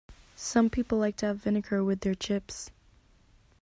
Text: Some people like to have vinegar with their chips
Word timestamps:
Some 0.35 0.71
people 0.71 0.97
like 0.97 1.15
to 1.17 1.27
have 1.27 1.43
vinegar 1.43 1.83
with 1.83 1.99
their 1.99 2.15
chips 2.15 2.71